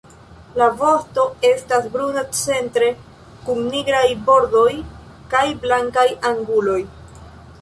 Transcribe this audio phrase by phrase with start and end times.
[0.59, 2.89] La vosto estas bruna centre,
[3.49, 4.67] kun nigraj bordoj
[5.37, 6.81] kaj blankaj anguloj.